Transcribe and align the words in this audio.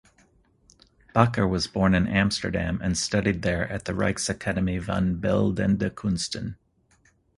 Bakker 1.13 1.47
was 1.47 1.67
born 1.67 1.93
in 1.93 2.07
Amsterdam 2.07 2.79
and 2.83 2.97
studied 2.97 3.43
there 3.43 3.69
at 3.71 3.85
the 3.85 3.93
Rijksakademie 3.93 4.81
van 4.81 5.17
beeldende 5.19 5.93
kunsten. 5.93 6.55